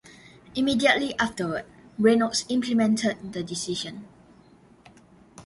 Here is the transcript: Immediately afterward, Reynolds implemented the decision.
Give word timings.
Immediately 0.55 1.15
afterward, 1.19 1.63
Reynolds 1.99 2.43
implemented 2.49 3.33
the 3.33 3.43
decision. 3.43 4.07